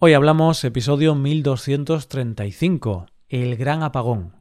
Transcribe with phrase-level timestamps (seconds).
[0.00, 4.32] Hoy hablamos episodio 1235, El Gran Apagón.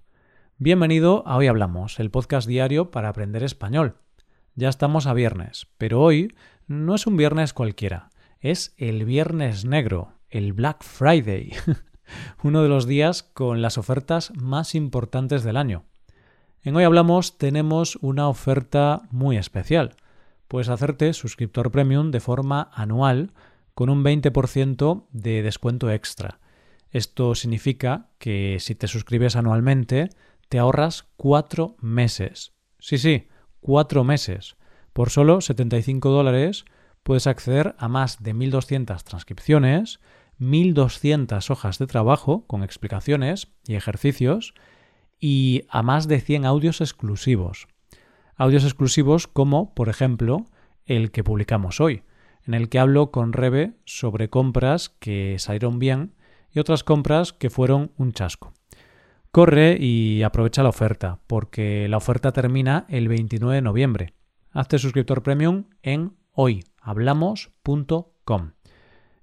[0.59, 3.95] Bienvenido a Hoy Hablamos, el podcast diario para aprender español.
[4.53, 6.35] Ya estamos a viernes, pero hoy
[6.67, 11.53] no es un viernes cualquiera, es el viernes negro, el Black Friday,
[12.43, 15.85] uno de los días con las ofertas más importantes del año.
[16.61, 19.95] En Hoy Hablamos tenemos una oferta muy especial.
[20.47, 23.31] Puedes hacerte suscriptor premium de forma anual
[23.77, 26.39] con un 20% de descuento extra.
[26.89, 30.09] Esto significa que si te suscribes anualmente,
[30.49, 32.53] te ahorras cuatro meses.
[32.79, 33.27] Sí, sí,
[33.59, 34.55] cuatro meses.
[34.93, 36.65] Por solo 75 dólares
[37.03, 39.99] puedes acceder a más de 1.200 transcripciones,
[40.39, 44.55] 1.200 hojas de trabajo con explicaciones y ejercicios
[45.19, 47.67] y a más de 100 audios exclusivos.
[48.37, 50.47] Audios exclusivos como, por ejemplo,
[50.87, 52.01] el que publicamos hoy
[52.47, 56.13] en el que hablo con Rebe sobre compras que salieron bien
[56.51, 58.53] y otras compras que fueron un chasco.
[59.31, 64.13] Corre y aprovecha la oferta, porque la oferta termina el 29 de noviembre.
[64.51, 68.51] Hazte suscriptor premium en hoyhablamos.com.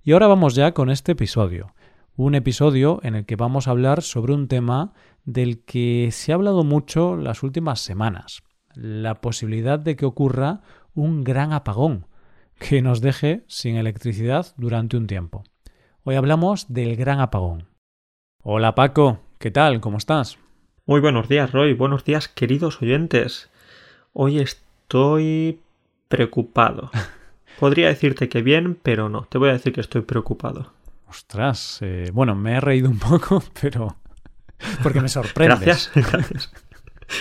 [0.03, 1.73] Y ahora vamos ya con este episodio.
[2.17, 4.93] Un episodio en el que vamos a hablar sobre un tema
[5.25, 8.43] del que se ha hablado mucho las últimas semanas.
[8.75, 10.61] La posibilidad de que ocurra
[10.95, 12.07] un gran apagón
[12.59, 15.45] que nos deje sin electricidad durante un tiempo.
[16.05, 17.69] Hoy hablamos del gran apagón.
[18.43, 19.81] Hola Paco, ¿qué tal?
[19.81, 20.39] ¿Cómo estás?
[20.87, 21.75] Muy buenos días, Roy.
[21.75, 23.51] Buenos días, queridos oyentes.
[24.13, 25.61] Hoy estoy
[26.09, 26.91] preocupado.
[27.59, 29.23] Podría decirte que bien, pero no.
[29.23, 30.73] Te voy a decir que estoy preocupado.
[31.09, 33.97] Ostras, eh, bueno, me he reído un poco, pero
[34.83, 35.61] porque me sorprendes.
[35.61, 36.53] Gracias, gracias.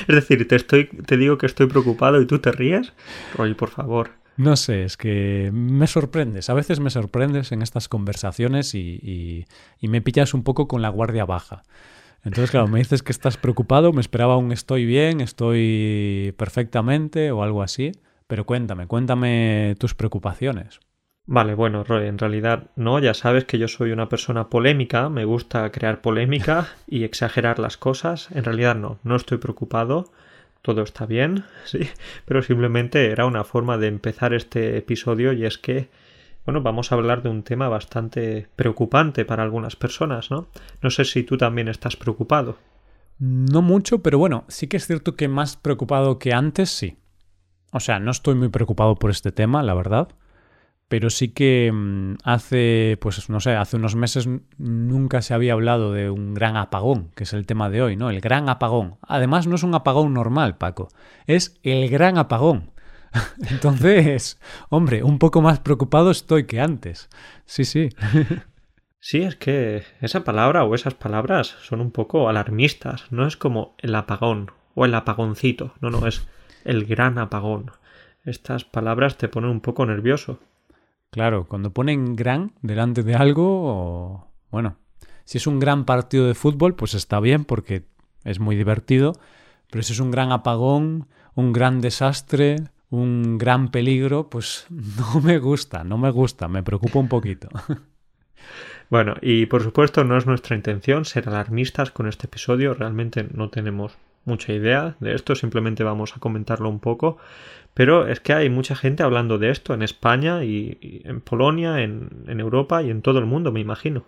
[0.07, 2.93] Es decir, te estoy, te digo que estoy preocupado y tú te ríes.
[3.35, 4.22] Roy, por favor.
[4.35, 6.49] No sé, es que me sorprendes.
[6.49, 9.45] A veces me sorprendes en estas conversaciones y,
[9.81, 11.63] me pillas un poco con la guardia baja.
[12.23, 17.43] Entonces, claro, me dices que estás preocupado, me esperaba un estoy bien, estoy perfectamente o
[17.43, 17.91] algo así.
[18.27, 20.79] Pero cuéntame, cuéntame tus preocupaciones.
[21.25, 25.23] Vale, bueno, Roy, en realidad no, ya sabes que yo soy una persona polémica, me
[25.23, 28.29] gusta crear polémica y exagerar las cosas.
[28.31, 30.11] En realidad no, no estoy preocupado
[30.63, 31.81] todo está bien, sí,
[32.25, 35.89] pero simplemente era una forma de empezar este episodio y es que,
[36.45, 40.47] bueno, vamos a hablar de un tema bastante preocupante para algunas personas, ¿no?
[40.81, 42.57] No sé si tú también estás preocupado.
[43.19, 46.97] No mucho, pero bueno, sí que es cierto que más preocupado que antes, sí.
[47.71, 50.09] O sea, no estoy muy preocupado por este tema, la verdad
[50.93, 55.91] pero sí que mm, hace, pues no sé, hace unos meses nunca se había hablado
[55.91, 58.11] de un gran apagón, que es el tema de hoy, ¿no?
[58.11, 58.97] El gran apagón.
[59.01, 60.89] Además, no es un apagón normal, Paco,
[61.25, 62.69] es el gran apagón.
[63.49, 64.39] Entonces,
[64.69, 67.09] hombre, un poco más preocupado estoy que antes.
[67.47, 67.89] Sí, sí.
[68.99, 73.11] Sí, es que esa palabra o esas palabras son un poco alarmistas.
[73.11, 75.73] No es como el apagón o el apagoncito.
[75.81, 76.25] No, no, es
[76.63, 77.71] el gran apagón.
[78.23, 80.39] Estas palabras te ponen un poco nervioso.
[81.13, 84.77] Claro, cuando ponen gran delante de algo, bueno,
[85.25, 87.85] si es un gran partido de fútbol, pues está bien porque
[88.23, 89.13] es muy divertido,
[89.69, 92.55] pero si es un gran apagón, un gran desastre,
[92.89, 97.47] un gran peligro, pues no me gusta, no me gusta, me preocupa un poquito.
[98.89, 103.49] Bueno, y por supuesto no es nuestra intención ser alarmistas con este episodio, realmente no
[103.49, 107.17] tenemos mucha idea de esto, simplemente vamos a comentarlo un poco.
[107.73, 112.25] Pero es que hay mucha gente hablando de esto en España y, en Polonia, en,
[112.27, 114.05] Europa y en todo el mundo, me imagino.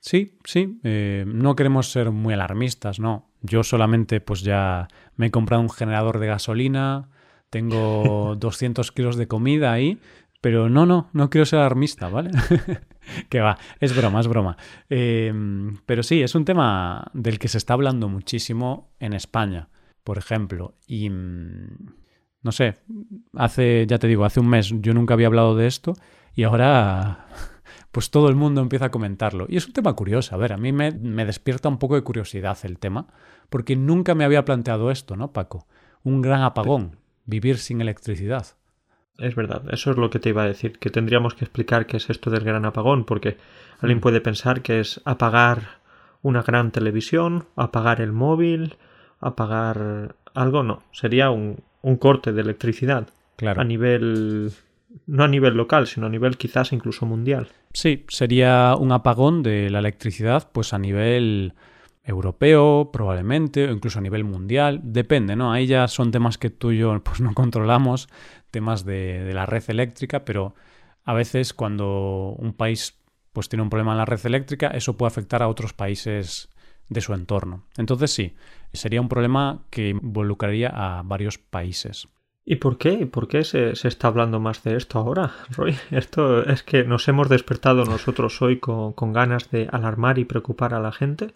[0.00, 3.26] Sí, sí, eh, no queremos ser muy alarmistas, no.
[3.40, 7.08] Yo solamente pues ya me he comprado un generador de gasolina,
[7.50, 9.98] tengo 200 kilos de comida ahí,
[10.40, 12.30] pero no, no, no quiero ser alarmista, ¿vale?
[13.28, 14.56] que va, es broma, es broma.
[14.88, 15.32] Eh,
[15.86, 19.68] pero sí, es un tema del que se está hablando muchísimo en España,
[20.04, 20.74] por ejemplo.
[20.86, 21.92] Y mm,
[22.42, 22.76] no sé,
[23.34, 25.94] hace, ya te digo, hace un mes yo nunca había hablado de esto
[26.34, 27.26] y ahora
[27.92, 29.46] pues todo el mundo empieza a comentarlo.
[29.48, 32.02] Y es un tema curioso, a ver, a mí me, me despierta un poco de
[32.02, 33.08] curiosidad el tema,
[33.48, 35.66] porque nunca me había planteado esto, ¿no, Paco?
[36.04, 38.46] Un gran apagón, vivir sin electricidad.
[39.18, 41.96] Es verdad, eso es lo que te iba a decir, que tendríamos que explicar qué
[41.96, 43.36] es esto del gran apagón, porque
[43.80, 44.00] alguien mm.
[44.00, 45.78] puede pensar que es apagar
[46.22, 48.76] una gran televisión, apagar el móvil,
[49.20, 53.08] apagar algo, no, sería un, un corte de electricidad.
[53.36, 53.60] Claro.
[53.60, 54.52] A nivel.
[55.06, 57.48] No a nivel local, sino a nivel quizás incluso mundial.
[57.72, 61.52] Sí, sería un apagón de la electricidad, pues a nivel
[62.08, 64.80] europeo, probablemente, o incluso a nivel mundial.
[64.82, 65.52] Depende, ¿no?
[65.52, 68.08] Ahí ya son temas que tú y yo pues, no controlamos,
[68.50, 70.54] temas de, la red eléctrica, pero
[71.04, 72.94] a veces cuando un país
[73.32, 76.48] pues tiene un problema en la red eléctrica, eso puede afectar a otros países
[76.88, 77.66] de su entorno.
[77.76, 78.34] Entonces sí,
[78.72, 82.08] sería un problema que involucraría a varios países.
[82.44, 83.06] ¿Y por qué?
[83.06, 85.76] ¿Por qué se, está hablando más de esto ahora, Roy?
[85.90, 90.72] Esto es que nos hemos despertado nosotros hoy con, con ganas de alarmar y preocupar
[90.72, 91.34] a la gente.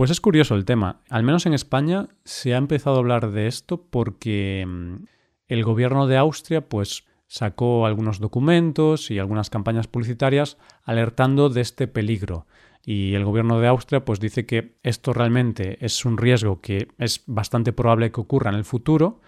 [0.00, 1.02] Pues es curioso el tema.
[1.10, 5.04] Al menos en España se ha empezado a hablar de esto porque mm,
[5.48, 11.86] el gobierno de Austria pues sacó algunos documentos y algunas campañas publicitarias alertando de este
[11.86, 12.46] peligro.
[12.82, 17.22] Y el gobierno de Austria pues dice que esto realmente es un riesgo que es
[17.26, 19.20] bastante probable que ocurra en el futuro.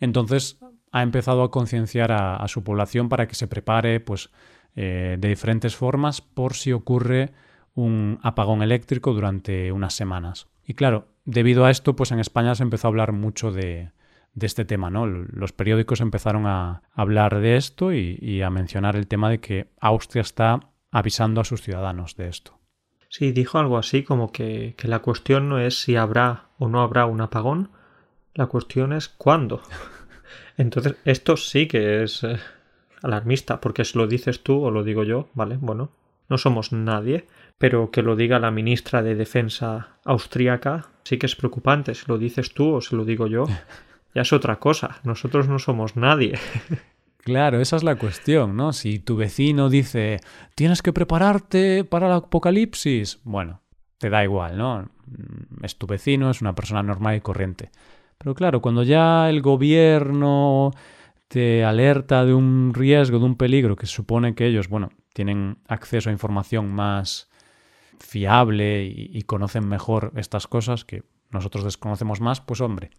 [0.00, 0.58] Entonces
[0.92, 4.30] ha empezado a concienciar a, su población para que se prepare pues
[4.76, 7.34] eh, de diferentes formas por si ocurre
[7.76, 10.48] un apagón eléctrico durante unas semanas.
[10.66, 13.90] Y claro, debido a esto, pues en España se empezó a hablar mucho de,
[14.36, 15.06] de este tema, ¿no?
[15.06, 20.20] Los periódicos empezaron a hablar de esto y, a mencionar el tema de que Austria
[20.20, 22.58] está avisando a sus ciudadanos de esto.
[23.08, 26.82] Sí, dijo algo así como que, que la cuestión no es si habrá o no
[26.82, 27.70] habrá un apagón,
[28.34, 29.62] la cuestión es cuándo.
[30.58, 32.38] Entonces, esto sí que es eh,
[33.02, 35.56] alarmista, porque si lo dices tú o lo digo yo, ¿vale?
[35.58, 35.92] Bueno,
[36.28, 37.26] no somos nadie,
[37.58, 41.94] pero que lo diga la ministra de Defensa austríaca sí que es preocupante.
[41.94, 43.46] Si lo dices tú o se lo digo yo,
[44.14, 45.00] ya es otra cosa.
[45.04, 46.38] Nosotros no somos nadie.
[47.18, 48.72] Claro, esa es la cuestión, ¿no?
[48.72, 50.20] Si tu vecino dice,
[50.54, 53.62] tienes que prepararte para el apocalipsis, bueno,
[53.98, 54.88] te da igual, ¿no?
[55.62, 57.70] Es tu vecino, es una persona normal y corriente.
[58.18, 60.70] Pero claro, cuando ya el gobierno
[61.28, 66.10] te alerta de un riesgo, de un peligro, que supone que ellos, bueno, tienen acceso
[66.10, 67.28] a información más
[68.00, 72.90] fiable y, conocen mejor estas cosas que nosotros desconocemos más, pues hombre,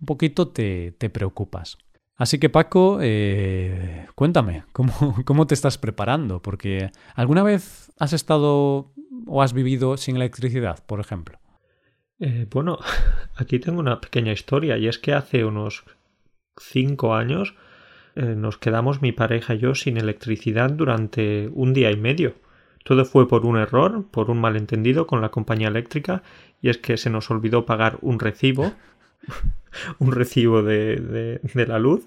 [0.00, 1.78] un poquito te, preocupas.
[2.16, 4.92] Así que Paco, eh, cuéntame, ¿cómo,
[5.24, 6.40] ¿cómo, te estás preparando?
[6.40, 8.92] Porque ¿alguna vez has estado
[9.26, 11.38] o has vivido sin electricidad, por ejemplo?
[12.20, 12.78] Eh, bueno,
[13.36, 15.84] aquí tengo una pequeña historia y es que hace unos
[16.56, 17.56] cinco años
[18.14, 22.34] eh, nos quedamos mi pareja y yo sin electricidad durante un día y medio.
[22.84, 26.22] Todo fue por un error, por un malentendido con la compañía eléctrica
[26.60, 28.72] y es que se nos olvidó pagar un recibo
[29.98, 32.06] un recibo de, de, la luz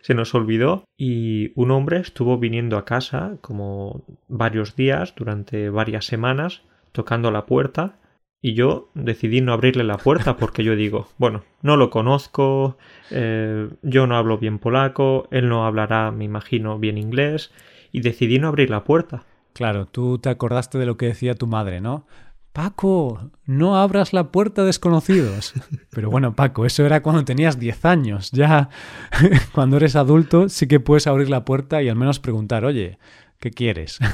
[0.00, 6.06] se nos olvidó y un hombre estuvo viniendo a casa como varios días durante varias
[6.06, 6.62] semanas
[6.92, 7.98] tocando la puerta
[8.40, 12.78] y yo decidí no abrirle la puerta porque yo digo, bueno, no lo conozco,
[13.10, 17.52] eh, yo no hablo bien polaco, él no hablará, me imagino, bien inglés
[17.90, 19.24] y decidí no abrir la puerta.
[19.58, 22.06] Claro, tú te acordaste de lo que decía tu madre, ¿no?
[22.52, 25.52] Paco, no abras la puerta a desconocidos.
[25.90, 28.30] Pero bueno, Paco, eso era cuando tenías 10 años.
[28.30, 28.68] Ya
[29.52, 33.00] cuando eres adulto sí que puedes abrir la puerta y al menos preguntar, oye,
[33.40, 33.98] ¿qué quieres?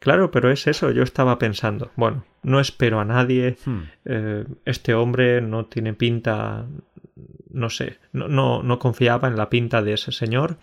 [0.00, 3.80] Claro, pero es eso, yo estaba pensando, bueno, no espero a nadie, hmm.
[4.06, 6.66] eh, este hombre no tiene pinta,
[7.50, 10.56] no sé, no, no, no confiaba en la pinta de ese señor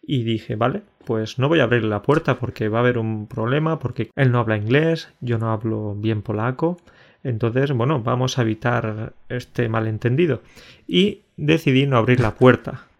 [0.00, 3.26] y dije, vale, pues no voy a abrir la puerta porque va a haber un
[3.26, 6.76] problema, porque él no habla inglés, yo no hablo bien polaco,
[7.22, 10.42] entonces, bueno, vamos a evitar este malentendido.
[10.86, 12.86] Y decidí no abrir la puerta.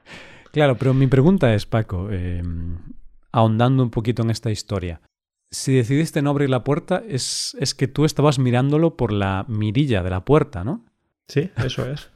[0.52, 2.42] Claro, pero mi pregunta es, Paco, eh,
[3.30, 5.00] ahondando un poquito en esta historia.
[5.52, 10.02] Si decidiste no abrir la puerta, es, es que tú estabas mirándolo por la mirilla
[10.02, 10.84] de la puerta, ¿no?
[11.28, 12.10] Sí, eso es.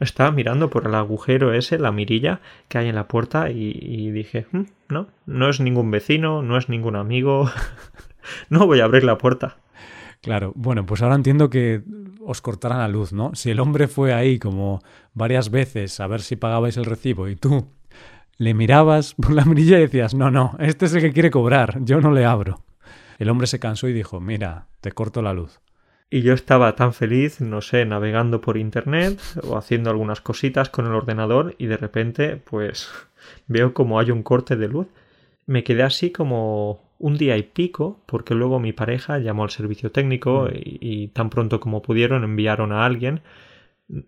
[0.00, 4.46] Estaba mirando por el agujero ese, la mirilla que hay en la puerta y, dije,
[4.50, 7.50] hmm, no, no es ningún vecino, no es ningún amigo,
[8.48, 9.58] no voy a abrir la puerta.
[10.22, 11.82] Claro, bueno, pues ahora entiendo que
[12.24, 13.34] os cortaran la luz, ¿no?
[13.34, 14.82] Si el hombre fue ahí como
[15.14, 17.68] varias veces a ver si pagabais el recibo y tú
[18.36, 21.78] le mirabas por la mirilla y decías, no, no, este es el que quiere cobrar,
[21.84, 22.64] yo no le abro.
[23.18, 25.60] El hombre se cansó y dijo, mira, te corto la luz.
[26.12, 30.86] Y yo estaba tan feliz, no sé, navegando por internet o haciendo algunas cositas con
[30.86, 32.90] el ordenador y de repente pues
[33.46, 34.88] veo como hay un corte de luz.
[35.46, 39.92] Me quedé así como un día y pico porque luego mi pareja llamó al servicio
[39.92, 40.50] técnico mm.
[40.52, 43.20] y, tan pronto como pudieron enviaron a alguien.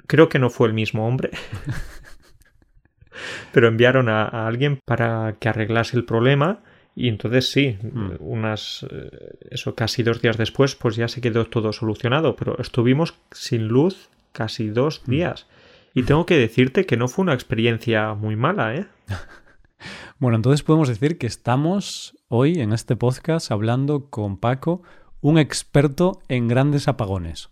[0.09, 1.31] Creo que no fue el mismo hombre.
[3.53, 6.63] pero enviaron a alguien para que arreglase el problema
[6.95, 8.17] y entonces sí, mm.
[8.21, 9.11] unas eh,
[9.51, 12.37] eso casi dos días después, pues ya se quedó todo solucionado.
[12.37, 15.11] Pero estuvimos sin luz casi dos mm.
[15.11, 15.47] días.
[15.95, 18.87] Y tengo que decirte que no fue una experiencia muy mala, ¿eh?
[20.19, 24.83] bueno, entonces podemos decir que estamos hoy en este podcast hablando con Paco,
[25.21, 27.51] un experto en grandes apagones.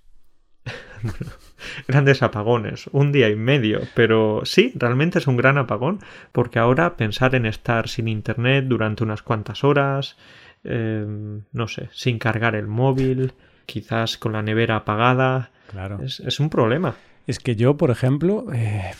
[1.88, 6.00] grandes apagones, un día y medio, pero sí, realmente es un gran apagón,
[6.33, 10.17] porque ahora pensar en estar sin internet durante unas cuantas horas,
[10.64, 13.35] em, no sé, sin cargar el móvil,
[13.67, 15.50] quizás con la nevera apagada.
[15.71, 16.00] Claro.
[16.02, 16.97] Es, un problema.
[17.26, 18.90] Es que yo, por ejemplo, eh,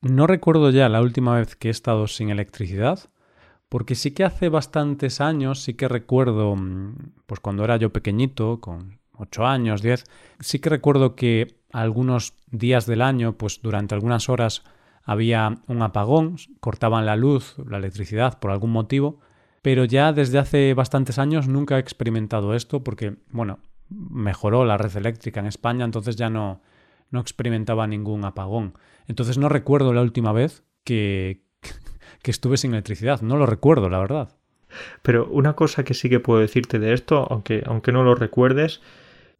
[0.00, 3.10] no recuerdo ya la última vez que he estado sin electricidad,
[3.68, 6.94] porque sí que hace bastantes años, sí que recuerdo, mm,
[7.26, 10.04] pues cuando era yo pequeñito, con 8 años, 10,
[10.40, 14.62] sí que recuerdo que algunos días del año, pues durante algunas horas
[15.04, 19.20] había un apagón, cortaban la luz, la electricidad por algún motivo,
[19.62, 24.96] pero ya desde hace bastantes años nunca he experimentado esto porque, bueno, mejoró la red
[24.96, 26.60] eléctrica en España, entonces ya no,
[27.10, 28.74] no experimentaba ningún apagón.
[29.06, 31.44] Entonces no recuerdo la última vez que,
[32.22, 34.36] que estuve sin electricidad, no lo recuerdo, la verdad.
[35.02, 38.80] Pero una cosa que sí que puedo decirte de esto, aunque, aunque no lo recuerdes,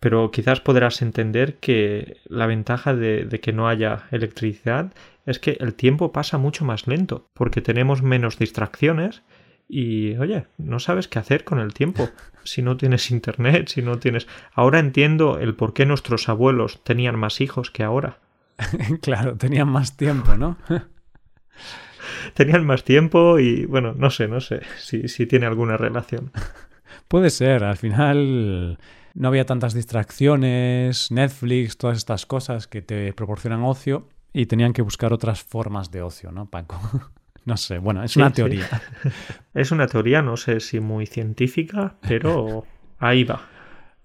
[0.03, 4.93] pero quizás podrás entender que la ventaja de, de, que no haya electricidad
[5.27, 9.23] es que el tiempo pasa mucho más lento, porque tenemos menos distracciones
[9.69, 12.11] y, oye, no sabes qué hacer con el tiempo.
[12.43, 14.27] Si no tienes internet, si no tienes...
[14.55, 18.19] Ahora entiendo el por qué nuestros abuelos tenían más hijos que ahora.
[19.03, 20.59] claro, tenían más tiempo, ¿no?
[22.35, 26.33] tenían más tiempo y, bueno, no sé, no sé si, si tiene alguna relación.
[27.13, 28.79] Puede ser, al final
[29.13, 34.81] no había tantas distracciones, Netflix, todas estas cosas que te proporcionan ocio y tenían que
[34.81, 36.81] buscar otras formas de ocio, ¿no, Paco?
[37.45, 38.67] No sé, bueno, es una teoría.
[39.53, 42.65] Es una teoría, no sé si muy científica, pero
[42.99, 43.43] ahí va.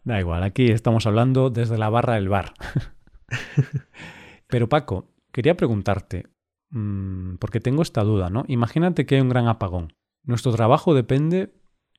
[0.04, 2.56] Da igual, aquí estamos hablando desde la barra del bar.
[4.48, 6.26] Pero Paco, quería preguntarte,
[6.72, 8.44] mm, porque tengo esta duda, ¿no?
[8.50, 9.94] Imagínate que hay un gran apagón.
[10.26, 11.54] Nuestro trabajo depende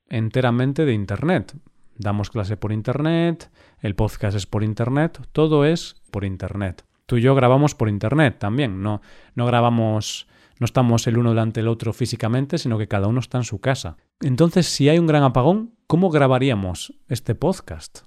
[0.08, 1.54] enteramente de Internet.
[1.96, 3.50] Damos clase por Internet,
[3.80, 6.84] el podcast es por Internet, todo es por Internet.
[7.06, 9.00] Tú y yo grabamos por Internet también, no,
[9.34, 10.28] no grabamos
[10.60, 13.60] no estamos el uno delante del otro físicamente, sino que cada uno está en su
[13.60, 13.96] casa.
[14.20, 18.00] Entonces, si hay un gran apagón, ¿cómo grabaríamos este podcast?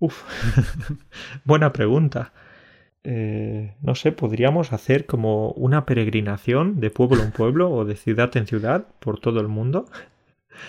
[0.00, 0.24] Uf,
[1.44, 2.32] buena pregunta.
[3.04, 8.34] Eh, no sé, podríamos hacer como una peregrinación de pueblo en pueblo o de ciudad
[8.36, 9.86] en ciudad por todo el mundo.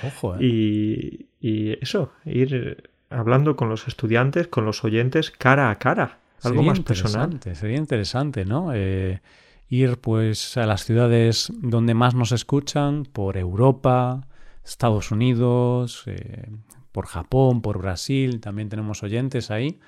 [0.05, 0.43] Ojo, ¿eh?
[0.43, 6.19] y, y, eso, ir hablando con los estudiantes, con los oyentes, cara a cara.
[6.43, 7.39] Algo más personal.
[7.53, 8.71] Sería interesante, ¿no?
[8.73, 9.21] Eh,
[9.69, 14.27] ir pues a las ciudades donde más nos escuchan, por Europa,
[14.63, 16.51] Estados Unidos, eh,
[16.91, 19.79] por Japón, por Brasil, también tenemos oyentes ahí.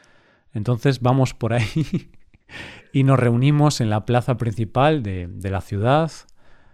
[0.54, 2.10] Entonces vamos por ahí
[2.94, 6.12] y nos reunimos en la plaza principal de, de la ciudad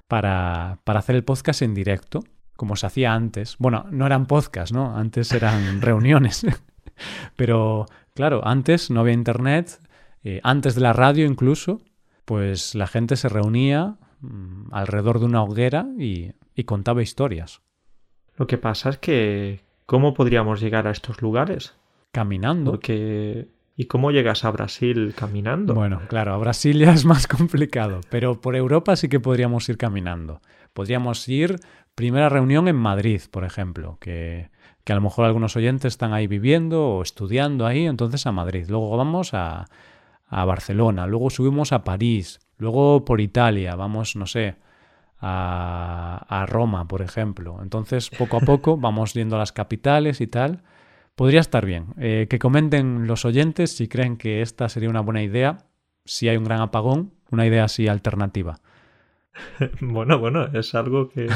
[0.08, 2.24] para, para, hacer el podcast en directo,
[2.56, 3.56] como se hacía antes.
[3.60, 4.96] Bueno, no eran podcasts, ¿no?
[4.96, 6.46] Antes eran reuniones.
[7.36, 9.80] Pero claro, antes no había internet,
[10.24, 11.82] eh, antes de la radio incluso,
[12.26, 16.34] pues la gente se reunía mm, alrededor de una hoguera y,
[16.66, 17.62] contaba historias.
[18.38, 21.76] Lo que pasa es que, ¿cómo podríamos llegar a estos lugares?
[22.12, 22.72] Caminando.
[22.72, 25.74] Porque ¿Y cómo llegas a Brasil caminando?
[25.74, 29.78] Bueno, claro, a Brasil ya es más complicado, pero por Europa sí que podríamos ir
[29.78, 30.42] caminando.
[30.74, 31.60] Podríamos ir,
[31.96, 34.52] primera reunión en Madrid, por ejemplo, que,
[34.84, 38.66] que a lo mejor algunos oyentes están ahí viviendo o estudiando ahí, entonces a Madrid.
[38.70, 39.66] Luego vamos a,
[40.28, 44.56] a Barcelona, luego subimos a París, luego por Italia, vamos, no sé,
[45.20, 47.60] a, a Roma, por ejemplo.
[47.64, 50.62] Entonces, poco a poco vamos yendo a las capitales y tal.
[51.16, 51.88] Podría estar bien.
[51.98, 55.66] Eh, que comenten los oyentes si creen que esta sería una buena idea,
[56.06, 58.60] si hay un gran apagón, una idea así alternativa.
[59.82, 61.28] Bueno, bueno, es algo que,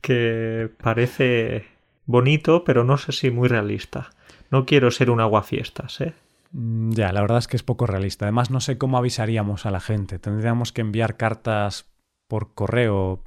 [0.00, 1.66] que parece
[2.06, 4.10] bonito, pero no sé si muy realista.
[4.50, 6.14] No quiero ser un aguafiestas, ¿eh?
[6.52, 8.26] Mm, ya, la verdad es que es poco realista.
[8.26, 10.18] Además, no sé cómo avisaríamos a la gente.
[10.18, 11.86] Tendríamos que enviar cartas
[12.28, 13.22] por correo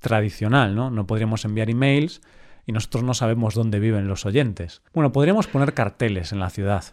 [0.00, 0.90] tradicional, ¿no?
[0.90, 2.20] No podríamos enviar emails
[2.66, 4.82] y nosotros no sabemos dónde viven los oyentes.
[4.92, 6.84] Bueno, podríamos poner carteles en la ciudad.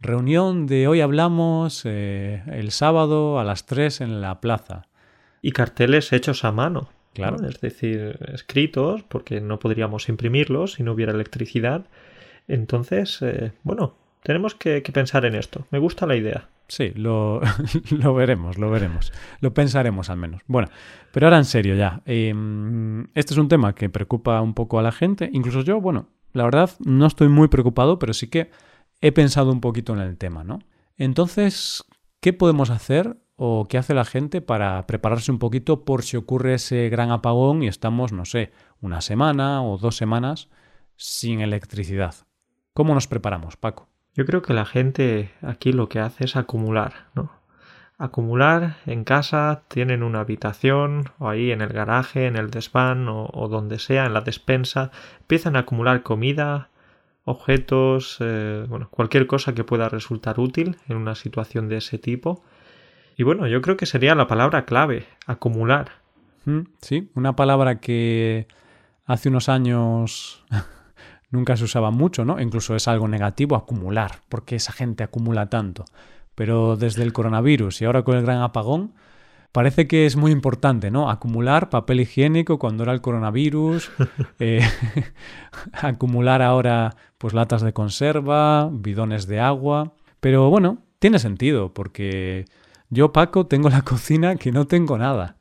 [0.00, 4.86] Reunión de hoy hablamos eh, el sábado a las 3 en la plaza.
[5.40, 6.90] Y carteles hechos a mano.
[7.14, 7.46] Claro.
[7.46, 11.86] Es decir, escritos, porque no podríamos imprimirlos si no hubiera electricidad.
[12.48, 15.66] Entonces, eh, bueno, tenemos que, pensar en esto.
[15.70, 16.48] Me gusta la idea.
[16.68, 17.40] Sí, lo,
[18.14, 19.12] veremos, lo veremos.
[19.40, 20.42] Lo pensaremos al menos.
[20.46, 20.68] Bueno,
[21.12, 22.02] pero ahora en serio ya.
[22.06, 25.28] Em, este es un tema que preocupa un poco a la gente.
[25.32, 28.50] Incluso yo, bueno, la verdad no estoy muy preocupado, pero sí que
[29.00, 30.60] he pensado un poquito en el tema, ¿no?
[30.96, 31.84] Entonces,
[32.20, 36.54] ¿qué podemos hacer o qué hace la gente para prepararse un poquito por si ocurre
[36.54, 40.48] ese gran apagón y estamos, no sé, una semana o dos semanas
[40.96, 42.14] sin electricidad?
[42.72, 43.93] ¿Cómo nos preparamos, Paco?
[44.14, 47.30] Yo creo que la gente aquí lo que hace es acumular, ¿no?
[47.98, 53.48] acumular en casa, tienen una habitación o ahí en el garaje, en el desván o,
[53.48, 54.90] donde sea, en la despensa,
[55.20, 56.70] empiezan a acumular comida,
[57.24, 62.42] objetos, eh, bueno, cualquier cosa que pueda resultar útil en una situación de ese tipo.
[63.16, 65.92] Y bueno, yo creo que sería la palabra clave, acumular.
[66.44, 68.48] Mm, sí, una palabra que
[69.06, 70.44] hace unos años
[71.34, 72.40] nunca se usaba mucho, ¿no?
[72.40, 75.84] Incluso es algo negativo acumular, porque esa gente acumula tanto.
[76.34, 78.94] Pero desde el coronavirus y ahora con el gran apagón,
[79.52, 81.10] parece que es muy importante, ¿no?
[81.10, 83.90] Acumular papel higiénico cuando era el coronavirus,
[84.38, 84.62] eh,
[85.72, 89.92] acumular ahora pues latas de conserva, bidones de agua.
[90.20, 92.46] Pero bueno, tiene sentido, porque
[92.94, 95.36] yo, Paco, tengo la cocina que no tengo nada.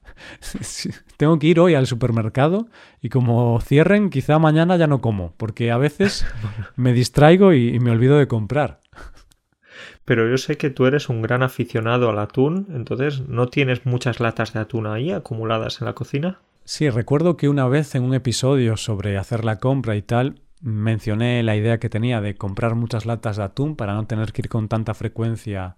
[1.17, 2.67] tengo que ir hoy al supermercado
[3.01, 6.25] y como cierren, quizá mañana ya no como, porque a veces
[6.75, 8.79] me distraigo y, me olvido de comprar.
[10.05, 14.19] Pero yo sé que tú eres un gran aficionado al atún, entonces ¿no tienes muchas
[14.19, 16.41] latas de atún ahí acumuladas en la cocina?
[16.65, 21.43] Sí, recuerdo que una vez en un episodio sobre hacer la compra y tal, mencioné
[21.43, 24.49] la idea que tenía de comprar muchas latas de atún para no tener que ir
[24.49, 25.75] con tanta frecuencia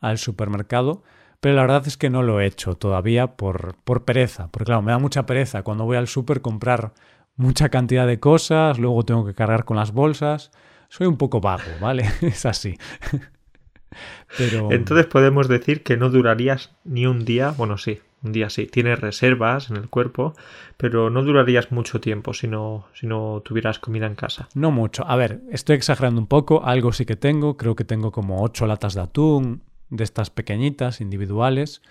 [0.00, 1.02] al supermercado,
[1.40, 4.82] pero la verdad es que no lo he hecho todavía por, por pereza, porque claro,
[4.82, 6.92] me da mucha pereza cuando voy al super comprar
[7.36, 10.50] mucha cantidad de cosas, luego tengo que cargar con las bolsas.
[10.88, 12.04] Soy un poco vago, ¿vale?
[12.20, 12.76] es así.
[14.38, 14.70] Pero...
[14.70, 19.00] Entonces podemos decir que no durarías ni un día, bueno sí, un día sí, tienes
[19.00, 20.34] reservas en el cuerpo,
[20.76, 24.48] pero no durarías mucho tiempo si no, si no tuvieras comida en casa.
[24.54, 25.04] No mucho.
[25.06, 28.66] A ver, estoy exagerando un poco, algo sí que tengo, creo que tengo como ocho
[28.66, 31.82] latas de atún, de estas pequeñitas, individuales.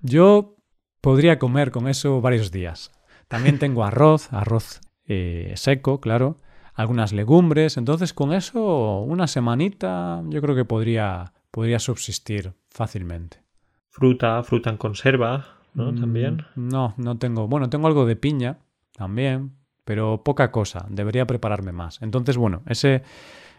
[0.00, 0.56] Yo
[1.00, 2.90] podría comer con eso varios días.
[3.28, 6.38] También tengo arroz, arroz eh, seco, claro,
[6.74, 7.76] algunas legumbres.
[7.76, 13.42] Entonces, con eso, una semanita, yo creo que podría, podría subsistir fácilmente.
[13.88, 15.92] Fruta, fruta en conserva, ¿no?
[15.92, 16.46] Mm, también.
[16.54, 17.48] No, no tengo.
[17.48, 18.58] Bueno, tengo algo de piña
[18.92, 20.86] también, pero poca cosa.
[20.90, 22.02] Debería prepararme más.
[22.02, 23.02] Entonces, bueno, ese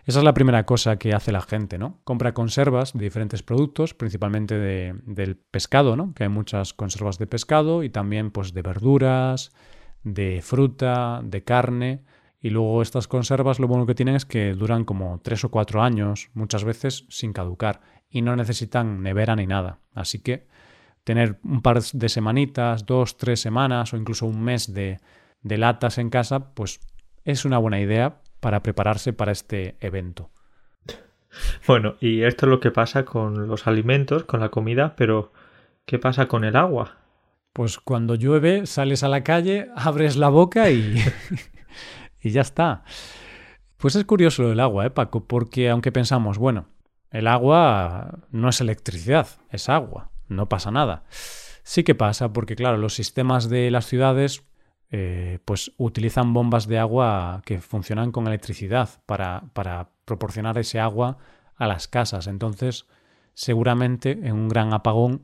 [0.07, 1.99] esa es la primera cosa que hace la gente, ¿no?
[2.05, 6.13] Compra conservas de diferentes productos, principalmente de, del pescado, ¿no?
[6.13, 9.51] Que hay muchas conservas de pescado y también pues de verduras,
[10.05, 12.05] de fruta, de carne.
[12.39, 15.81] Y luego estas conservas lo bueno que tienen es que duran como tres o cuatro
[15.81, 19.79] años, muchas veces sin caducar, y no necesitan nevera ni nada.
[19.93, 20.47] Así que
[21.03, 25.01] tener un par de semanitas, dos, tres semanas o incluso un mes de,
[25.41, 26.79] de latas en casa, pues
[27.25, 30.29] es una buena idea para prepararse para este evento.
[31.67, 35.31] Bueno, y esto es lo que pasa con los alimentos, con la comida, pero
[35.85, 36.97] ¿qué pasa con el agua?
[37.53, 40.97] Pues cuando llueve sales a la calle, abres la boca y,
[42.21, 42.83] y ya está.
[43.77, 45.27] Pues es curioso lo del agua, ¿eh, Paco?
[45.27, 46.67] Porque aunque pensamos, bueno,
[47.11, 51.03] el agua no es electricidad, es agua, no pasa nada.
[51.63, 54.43] Sí que pasa, porque claro, los sistemas de las ciudades
[54.89, 61.17] eh, pues utilizan bombas de agua que funcionan con electricidad para, para proporcionar ese agua
[61.55, 62.27] a las casas.
[62.27, 62.85] Entonces,
[63.33, 65.23] seguramente en un gran apagón,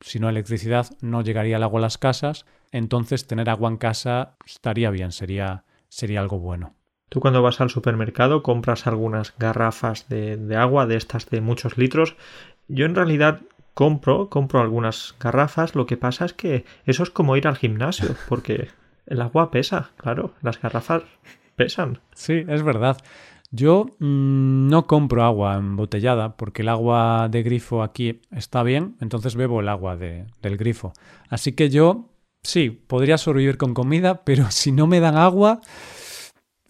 [0.00, 2.46] si no electricidad, no llegaría el agua a las casas.
[2.72, 6.74] Entonces, tener agua en casa estaría bien, sería, sería algo bueno.
[7.08, 11.78] Tú cuando vas al supermercado compras algunas garrafas de, de, agua de estas de muchos
[11.78, 12.16] litros.
[12.66, 13.42] Yo en realidad
[13.74, 15.76] compro, compro algunas garrafas.
[15.76, 18.68] Lo que pasa es que eso es como ir al gimnasio, porque
[19.06, 21.02] el agua pesa, claro, las garrafas
[21.56, 22.00] pesan.
[22.14, 22.98] Sí, es verdad.
[23.50, 29.36] Yo mm, no compro agua embotellada porque el agua de grifo aquí está bien, entonces
[29.36, 30.92] bebo el agua de, del grifo.
[31.28, 32.10] Así que yo
[32.42, 35.60] sí, podría sobrevivir con comida, pero si no me dan agua,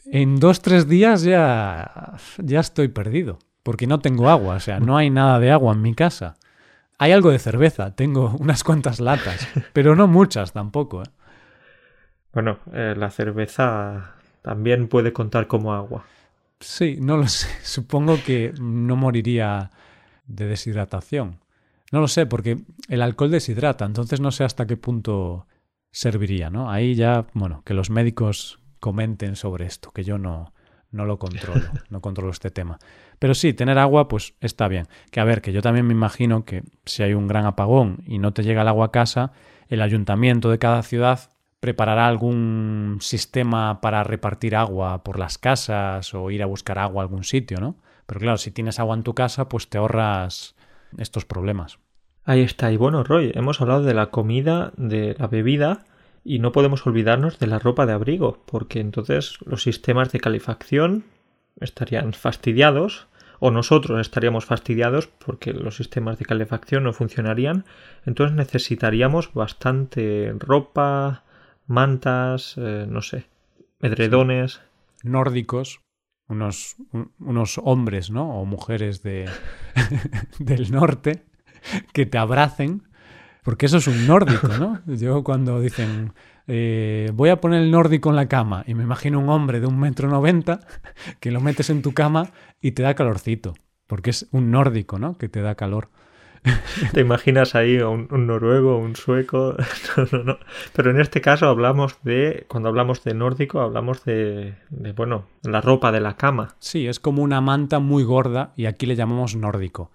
[0.06, 4.96] en dos, tres días ya, ya estoy perdido, porque no tengo agua, o sea, no
[4.96, 6.36] hay nada de agua en mi casa.
[6.98, 11.02] Hay algo de cerveza, tengo unas cuantas latas, pero no muchas tampoco.
[11.02, 11.06] ¿eh?
[12.36, 16.04] Bueno, eh, la cerveza también puede contar como agua.
[16.60, 17.48] Sí, no lo sé.
[17.62, 19.70] Supongo que no moriría
[20.26, 21.38] de deshidratación.
[21.92, 22.58] No lo sé, porque
[22.90, 25.46] el alcohol deshidrata, entonces no sé hasta qué punto
[25.90, 26.70] serviría, ¿no?
[26.70, 30.52] Ahí ya, bueno, que los médicos comenten sobre esto, que yo no,
[30.90, 32.78] no lo controlo, no controlo este tema.
[33.18, 34.88] Pero sí, tener agua, pues está bien.
[35.10, 38.18] Que a ver, que yo también me imagino que si hay un gran apagón y
[38.18, 39.32] no te llega el agua a casa,
[39.68, 46.30] el ayuntamiento de cada ciudad preparará algún sistema para repartir agua por las casas o
[46.30, 47.76] ir a buscar agua a algún sitio, ¿no?
[48.06, 50.54] Pero claro, si tienes agua en tu casa, pues te ahorras
[50.98, 51.78] estos problemas.
[52.24, 52.72] Ahí está.
[52.72, 55.84] Y bueno, Roy, hemos hablado de la comida, de la bebida
[56.24, 61.04] y no podemos olvidarnos de la ropa de abrigo, porque entonces los sistemas de calefacción
[61.60, 63.06] estarían fastidiados
[63.38, 67.64] o nosotros estaríamos fastidiados porque los sistemas de calefacción no funcionarían.
[68.04, 71.22] Entonces necesitaríamos bastante ropa,
[71.66, 73.26] mantas, eh, no sé,
[73.80, 74.60] edredones.
[75.02, 75.80] Nórdicos,
[76.28, 76.76] unos,
[77.20, 78.40] unos hombres, ¿no?
[78.40, 79.28] O mujeres de,
[80.38, 81.24] del norte
[81.92, 82.82] que te abracen,
[83.42, 84.80] porque eso es un nórdico, ¿no?
[84.86, 86.12] Yo cuando dicen
[86.48, 89.66] eh, voy a poner el nórdico en la cama y me imagino un hombre de
[89.66, 90.60] un metro noventa
[91.20, 93.54] que lo metes en tu cama y te da calorcito,
[93.86, 95.18] porque es un nórdico, ¿no?
[95.18, 95.90] Que te da calor.
[96.92, 99.56] Te imaginas ahí un, un noruego, un sueco.
[99.96, 100.38] No, no, no.
[100.74, 104.54] Pero en este caso hablamos de, cuando hablamos de nórdico, hablamos de,
[104.94, 106.54] bueno, la ropa de la cama.
[106.58, 109.90] Sí, es como una manta muy gorda y aquí le llamamos nórdico.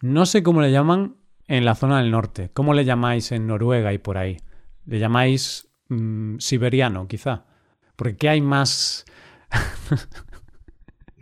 [0.00, 2.50] No sé cómo le llaman en la zona del norte.
[2.52, 4.38] ¿Cómo le llamáis en Noruega y por ahí?
[4.86, 7.44] ¿Le llamáis mm, siberiano, quizá?
[7.96, 9.04] Porque ¿qué hay más...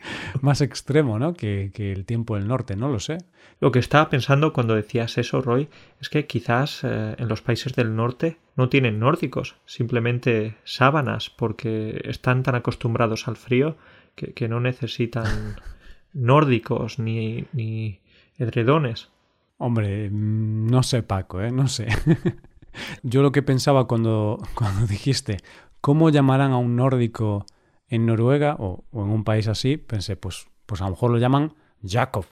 [0.41, 1.35] más extremo, ¿no?
[1.35, 3.19] Que, que, el tiempo del norte, no lo sé.
[3.61, 5.69] Lo que estaba pensando cuando decías eso, Roy,
[6.01, 12.01] es que quizás eh, en los países del norte no tienen nórdicos, simplemente sábanas, porque
[12.05, 13.77] están tan acostumbrados al frío
[14.15, 15.57] que, que no necesitan
[16.13, 18.01] nórdicos ni, ni
[18.39, 19.11] edredones.
[19.59, 21.53] Hombre, mm, no sé, Paco, ¿eh?
[21.53, 21.87] No sé.
[23.03, 25.39] Yo lo que pensaba cuando, cuando dijiste,
[25.81, 27.47] ¿cómo llamarán a un nórdico
[27.93, 29.77] en Noruega o, o, en un país así?
[29.77, 31.53] Pensé, pues, pues a lo mejor lo llaman
[31.87, 32.25] Jacob,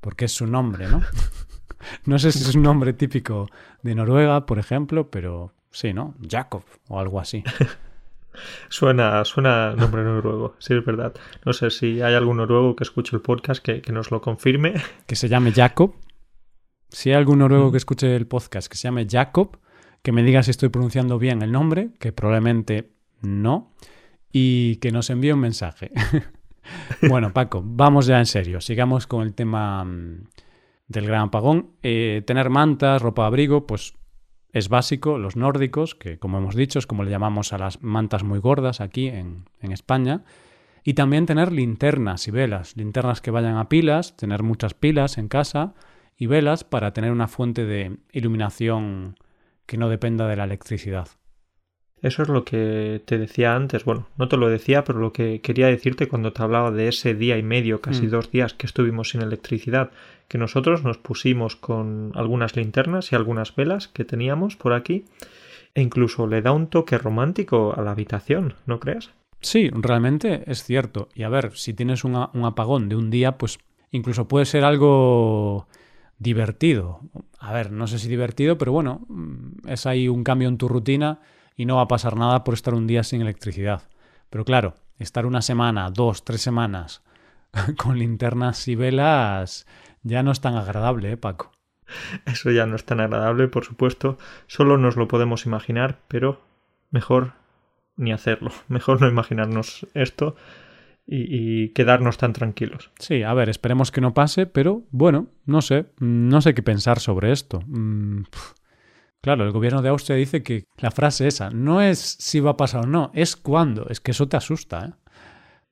[0.00, 1.00] porque es su nombre, ¿no?
[2.06, 3.48] no sé si es un nombre típico
[3.82, 6.16] de Noruega, por ejemplo, pero sí, ¿no?
[6.28, 7.44] Jacob o algo así.
[8.68, 11.14] Suena, suena nombre noruego, sí, es verdad.
[11.44, 14.74] No sé si hay algún noruego que escuche el podcast que, que nos lo confirme.
[15.06, 15.94] Que se llame Jacob.
[16.88, 19.58] Si hay algún noruego que escuche el podcast que se llame Jacob,
[20.02, 23.72] que me diga si estoy pronunciando bien el nombre, que probablemente no,
[24.36, 25.92] y que nos envíe un mensaje.
[27.08, 28.60] bueno, Paco, vamos ya en serio.
[28.60, 30.24] Sigamos con el tema mm,
[30.88, 31.70] del gran apagón.
[31.84, 33.94] Eh, tener mantas, ropa abrigo, pues
[34.50, 35.18] es básico.
[35.18, 38.80] Los nórdicos, que como hemos dicho, es como le llamamos a las mantas muy gordas
[38.80, 40.24] aquí en, en España.
[40.82, 42.76] Y también tener linternas y velas.
[42.76, 45.74] Linternas que vayan a pilas, tener muchas pilas en casa
[46.18, 49.14] y velas para tener una fuente de iluminación
[49.66, 51.06] que no dependa de la electricidad.
[52.04, 53.86] Eso es lo que te decía antes.
[53.86, 57.14] Bueno, no te lo decía, pero lo que quería decirte cuando te hablaba de ese
[57.14, 58.10] día y medio, casi mm.
[58.10, 59.90] dos días que estuvimos sin electricidad,
[60.28, 65.06] que nosotros nos pusimos con algunas linternas y algunas velas que teníamos por aquí,
[65.74, 69.10] e incluso le da un toque romántico a la habitación, ¿no crees?
[69.40, 71.08] Sí, realmente es cierto.
[71.14, 73.58] Y a ver, si tienes un apagón de un día, pues
[73.92, 75.68] incluso puede ser algo
[76.18, 77.00] divertido.
[77.38, 80.68] A ver, no sé si divertido, pero bueno, mm, es ahí un cambio en tu
[80.68, 81.20] rutina
[81.56, 83.82] y no va a pasar nada por estar un día sin electricidad.
[84.30, 87.02] Pero claro, estar una semana, dos, tres semanas
[87.76, 89.66] con linternas y velas
[90.02, 91.52] ya no es tan agradable, ¿eh, Paco?
[92.26, 94.18] Eso ya no es tan agradable, por supuesto.
[94.46, 96.42] Solo nos lo podemos imaginar, pero
[96.90, 97.32] mejor
[97.96, 98.50] ni hacerlo.
[98.68, 100.36] Mejor no imaginarnos esto
[101.06, 102.90] y, y, quedarnos tan tranquilos.
[102.98, 106.98] Sí, a ver, esperemos que no pase, pero bueno, no sé, no sé qué pensar
[106.98, 107.62] sobre esto.
[107.66, 108.22] Mm,
[109.24, 112.56] claro, el gobierno de Austria dice que la frase esa no es si va a
[112.58, 113.86] pasar o no, es cuándo.
[113.88, 114.92] Es que eso te asusta, ¿eh?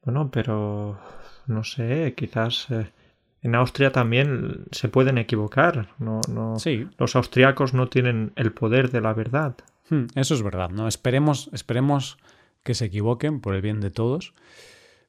[0.03, 0.99] Bueno, pero
[1.47, 2.91] no sé, quizás eh,
[3.43, 5.91] en Austria también se pueden equivocar.
[5.99, 6.89] No, no, sí.
[6.97, 9.55] Los austriacos no tienen el poder de la verdad.
[9.91, 10.89] Hmm, eso es verdad, ¿no?
[10.89, 12.17] Esperemos, esperemos
[12.63, 14.33] que se equivoquen por el bien de todos.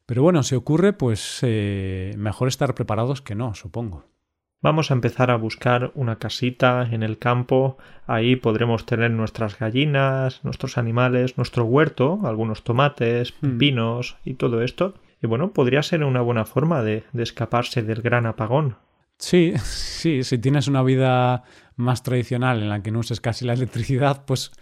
[0.05, 4.05] Pero bueno, si ocurre, pues eh, mejor estar preparados que no, supongo.
[4.63, 7.77] Vamos a empezar a buscar una casita en el campo.
[8.07, 14.29] Ahí podremos tener nuestras gallinas, nuestros animales, nuestro huerto, algunos tomates, pepinos mm.
[14.29, 14.93] y todo esto.
[15.21, 18.77] Y bueno, podría ser una buena forma de, de escaparse del gran apagón.
[19.17, 21.43] Sí, sí, si tienes una vida
[21.75, 24.53] más tradicional en la que no uses casi la electricidad, pues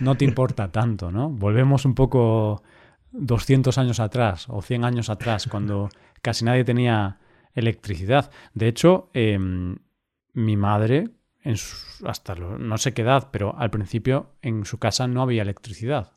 [0.00, 1.30] no te importa tanto, ¿no?
[1.30, 2.64] Volvemos un poco
[3.12, 5.90] 200 años atrás o 100 años atrás, cuando
[6.22, 7.18] casi nadie tenía
[7.54, 8.30] electricidad.
[8.52, 11.10] De hecho, eh, mi madre,
[11.42, 15.42] en su, hasta no sé qué edad, pero al principio en su casa no había
[15.42, 16.12] electricidad.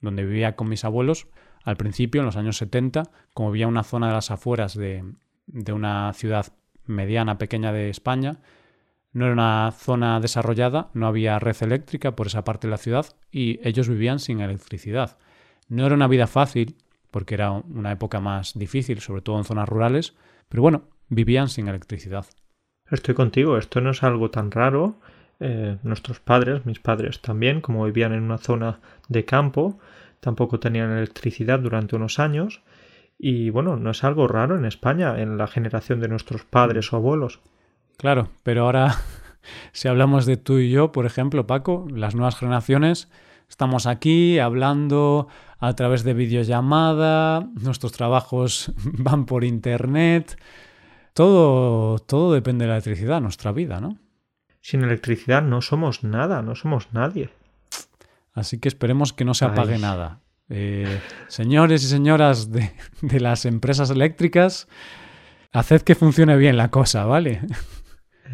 [0.00, 1.26] Donde vivía con mis abuelos,
[1.64, 5.04] al principio, en los años 70, como vivía una zona de las afueras de,
[5.46, 6.46] de una ciudad
[6.86, 8.40] mediana, pequeña de España,
[9.12, 13.06] no era una zona desarrollada, no había red eléctrica por esa parte de la ciudad
[13.30, 15.18] y ellos vivían sin electricidad.
[15.68, 16.76] No era una vida fácil,
[17.10, 20.14] porque era una época más difícil, sobre todo en zonas rurales,
[20.50, 22.26] pero bueno, vivían sin electricidad.
[22.90, 24.96] Estoy contigo, esto no es algo tan raro.
[25.38, 29.78] Eh, nuestros padres, mis padres también, como vivían en una zona de campo,
[30.20, 32.62] tampoco tenían electricidad durante unos años
[33.18, 36.96] Y bueno, no es algo raro en España, en la generación de nuestros padres o
[36.96, 37.40] abuelos.
[37.96, 38.96] Claro, pero ahora,
[39.72, 43.10] si hablamos de tú y yo, por ejemplo, Paco, las nuevas generaciones,
[43.50, 50.40] estamos aquí hablando a través de videollamada, nuestros trabajos van por internet,
[51.12, 53.98] todo, todo depende de la electricidad, nuestra vida, ¿no?
[54.62, 57.30] Sin electricidad no somos nada, no somos nadie.
[58.32, 60.20] Así que esperemos que no se apague nada.
[60.48, 64.68] Eh, señores y señoras de, de las empresas eléctricas,
[65.52, 67.40] haced que funcione bien la cosa, ¿vale?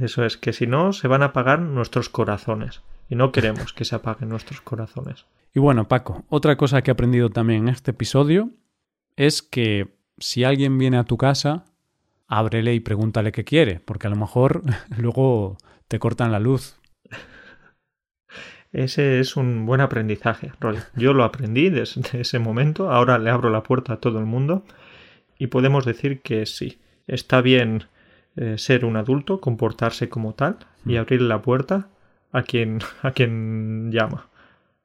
[0.00, 2.82] Eso es, que si no, se van a apagar nuestros corazones.
[3.08, 5.26] Y no queremos que se apaguen nuestros corazones.
[5.54, 8.50] Y bueno, Paco, otra cosa que he aprendido también en este episodio
[9.16, 11.64] es que si alguien viene a tu casa,
[12.26, 14.62] ábrele y pregúntale qué quiere, porque a lo mejor
[14.98, 15.56] luego
[15.88, 16.78] te cortan la luz.
[18.72, 20.76] Ese es un buen aprendizaje, Roy.
[20.96, 24.64] Yo lo aprendí desde ese momento, ahora le abro la puerta a todo el mundo
[25.38, 27.84] y podemos decir que sí, está bien
[28.36, 30.98] eh, ser un adulto, comportarse como tal y mm.
[30.98, 31.88] abrir la puerta
[32.36, 34.28] a quien, a quien llama.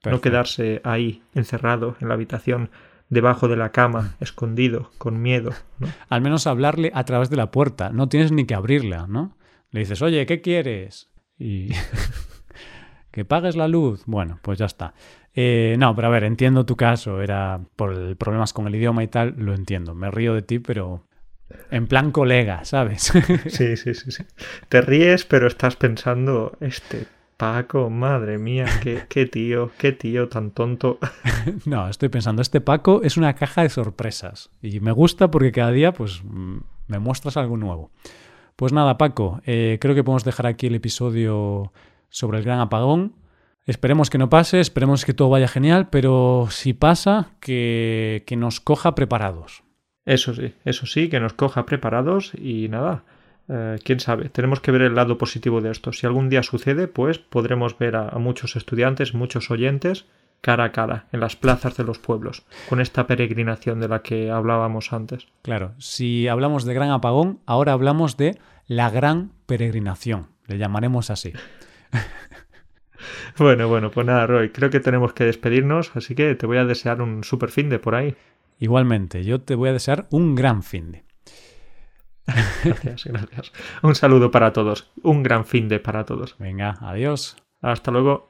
[0.05, 2.71] No quedarse ahí, encerrado en la habitación,
[3.09, 5.51] debajo de la cama, escondido, con miedo.
[6.07, 9.37] Al menos hablarle a través de la puerta, no tienes ni que abrirla, ¿no?
[9.69, 11.09] Le dices, oye, ¿qué quieres?
[11.37, 11.71] Y
[13.11, 14.03] que pagues la luz.
[14.05, 14.93] Bueno, pues ya está.
[15.33, 19.07] Eh, no, pero a ver, entiendo tu caso, era por problemas con el idioma y
[19.07, 19.93] tal, lo entiendo.
[19.93, 21.05] Me río de ti, pero
[21.69, 23.11] en plan colega, ¿sabes?
[23.47, 24.23] sí, sí, sí, sí.
[24.69, 27.07] Te ríes, pero estás pensando, este
[27.41, 30.99] Paco, madre mía, qué, qué tío, qué tío tan tonto.
[31.65, 35.71] no, estoy pensando, este Paco es una caja de sorpresas y me gusta porque cada
[35.71, 37.89] día pues me muestras algo nuevo.
[38.55, 41.73] Pues nada, Paco, eh, creo que podemos dejar aquí el episodio
[42.09, 43.15] sobre el gran apagón.
[43.65, 48.59] Esperemos que no pase, esperemos que todo vaya genial, pero si pasa, que, que nos
[48.59, 49.63] coja preparados.
[50.05, 53.03] Eso sí, eso sí, que nos coja preparados y nada,
[53.53, 55.91] eh, quién sabe, tenemos que ver el lado positivo de esto.
[55.91, 60.05] Si algún día sucede, pues podremos ver a, muchos estudiantes, muchos oyentes,
[60.39, 64.31] cara a cara, en las plazas de los pueblos, con esta peregrinación de la que
[64.31, 65.27] hablábamos antes.
[65.41, 71.33] Claro, si hablamos de gran apagón, ahora hablamos de la gran peregrinación, le llamaremos así.
[73.37, 76.63] bueno, bueno, pues nada, Roy, creo que tenemos que despedirnos, así que te voy a
[76.63, 78.15] desear un super fin de por ahí.
[78.59, 81.10] Igualmente, yo te voy a desear un gran fin de.
[82.63, 83.51] Gracias, gracias.
[83.81, 84.91] Un saludo para todos.
[85.03, 86.37] Un gran fin de para todos.
[86.37, 87.35] Venga, adiós.
[87.61, 88.29] Hasta luego.